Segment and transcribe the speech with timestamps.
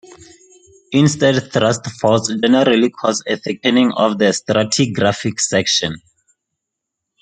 [0.91, 5.95] Instead thrust faults generally cause a thickening of the stratigraphic section.